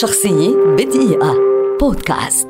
شخصية 0.00 0.56
بدقيقة. 0.78 1.34
بودكاست. 1.80 2.48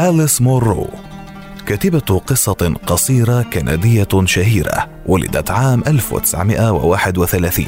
أليس 0.00 0.40
مورو 0.40 0.88
كاتبة 1.66 2.20
قصة 2.26 2.74
قصيرة 2.86 3.42
كندية 3.42 4.08
شهيرة 4.24 4.88
ولدت 5.06 5.50
عام 5.50 5.82
1931 5.86 7.66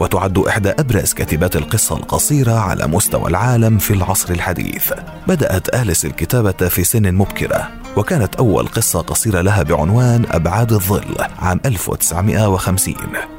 وتعد 0.00 0.38
إحدى 0.38 0.70
أبرز 0.70 1.12
كاتبات 1.12 1.56
القصة 1.56 1.96
القصيرة 1.96 2.52
على 2.52 2.86
مستوى 2.86 3.28
العالم 3.28 3.78
في 3.78 3.94
العصر 3.94 4.32
الحديث. 4.32 4.92
بدأت 5.28 5.74
آليس 5.74 6.04
الكتابة 6.04 6.68
في 6.68 6.84
سن 6.84 7.14
مبكرة 7.14 7.70
وكانت 7.96 8.34
أول 8.34 8.66
قصة 8.66 9.00
قصيرة 9.00 9.40
لها 9.40 9.62
بعنوان 9.62 10.26
أبعاد 10.30 10.72
الظل 10.72 11.14
عام 11.38 11.60
1950 11.66 12.94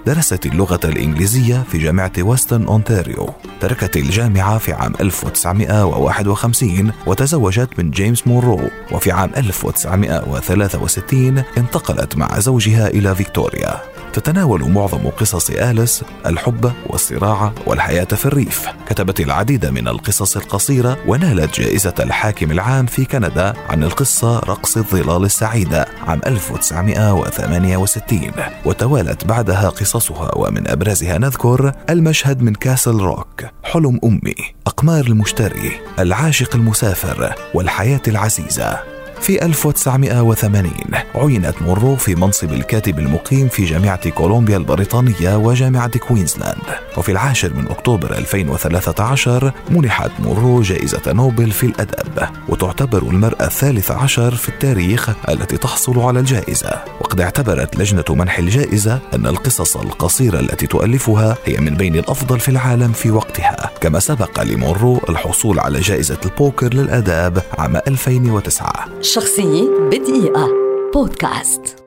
درست 0.05 0.45
اللغة 0.45 0.79
الإنجليزية 0.83 1.63
في 1.71 1.77
جامعة 1.77 2.11
ويستن 2.19 2.63
أونتاريو. 2.65 3.29
تركت 3.63 3.97
الجامعة 3.97 4.57
في 4.57 4.73
عام 4.73 4.93
1951 4.99 6.91
وتزوجت 7.05 7.69
من 7.77 7.91
جيمس 7.91 8.27
مونرو. 8.27 8.69
وفي 8.91 9.11
عام 9.11 9.31
1963 9.37 11.43
انتقلت 11.57 12.17
مع 12.17 12.39
زوجها 12.39 12.87
إلى 12.87 13.15
فيكتوريا. 13.15 13.92
تتناول 14.13 14.71
معظم 14.71 15.09
قصص 15.09 15.49
آليس 15.49 16.03
الحب 16.25 16.71
والصراع 16.87 17.51
والحياة 17.67 18.03
في 18.03 18.25
الريف. 18.25 18.67
كتبت 18.89 19.19
العديد 19.19 19.65
من 19.65 19.87
القصص 19.87 20.37
القصيرة 20.37 20.97
ونالت 21.07 21.59
جائزة 21.59 21.93
الحاكم 21.99 22.51
العام 22.51 22.85
في 22.85 23.05
كندا 23.05 23.53
عن 23.69 23.83
القصة 23.83 24.39
رقص 24.39 24.77
الظلال 24.77 25.25
السعيدة 25.25 25.85
عام 26.07 26.21
1968 26.27 28.31
وتوالت 28.65 29.25
بعدها 29.25 29.69
قصصها 29.69 30.35
ومن 30.35 30.67
أبرزها 30.67 31.17
نذكر 31.17 31.71
المشهد 31.89 32.41
من 32.41 32.55
كاسل 32.55 32.95
روك 32.95 33.45
حلم 33.63 33.99
أمي 34.03 34.35
أقمار 34.67 35.05
المشتري 35.05 35.71
العاشق 35.99 36.55
المسافر 36.55 37.35
والحياة 37.53 38.01
العزيزة. 38.07 38.92
في 39.23 39.45
1980 39.45 40.71
عينت 41.15 41.61
مورو 41.61 41.95
في 41.95 42.15
منصب 42.15 42.53
الكاتب 42.53 42.99
المقيم 42.99 43.47
في 43.47 43.65
جامعة 43.65 44.09
كولومبيا 44.09 44.57
البريطانية 44.57 45.35
وجامعة 45.35 45.97
كوينزلاند. 45.97 46.61
وفي 46.97 47.11
العاشر 47.11 47.53
من 47.53 47.67
أكتوبر 47.67 48.17
2013 48.17 49.51
منحت 49.69 50.11
مورو 50.19 50.61
جائزة 50.61 51.01
نوبل 51.07 51.51
في 51.51 51.65
الأدب. 51.65 52.27
وتعتبر 52.49 53.01
المرأة 53.01 53.45
الثالث 53.45 53.91
عشر 53.91 54.35
في 54.35 54.49
التاريخ 54.49 55.09
التي 55.29 55.57
تحصل 55.57 55.99
على 55.99 56.19
الجائزة. 56.19 56.71
وقد 57.01 57.21
اعتبرت 57.21 57.75
لجنة 57.75 58.05
منح 58.09 58.39
الجائزة 58.39 58.99
أن 59.13 59.27
القصص 59.27 59.77
القصيرة 59.77 60.39
التي 60.39 60.67
تؤلفها 60.67 61.37
هي 61.45 61.57
من 61.57 61.75
بين 61.75 61.95
الأفضل 61.95 62.39
في 62.39 62.49
العالم 62.49 62.91
في 62.91 63.11
وقتها. 63.11 63.71
كما 63.81 63.99
سبق 63.99 64.43
لمورو 64.43 65.01
الحصول 65.09 65.59
على 65.59 65.79
جائزة 65.79 66.17
البوكر 66.25 66.73
للآداب 66.73 67.43
عام 67.57 67.75
2009 67.87 68.85
شخصية 69.13 69.69
بدقيقة. 69.69 70.49
بودكاست. 70.93 71.82